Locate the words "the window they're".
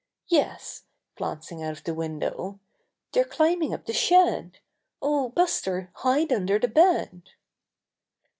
1.83-3.23